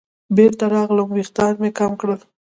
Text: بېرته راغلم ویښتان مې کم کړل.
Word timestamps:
بېرته 0.37 0.63
راغلم 0.75 1.09
ویښتان 1.11 1.53
مې 1.61 1.69
کم 1.79 1.91
کړل. 1.99 2.19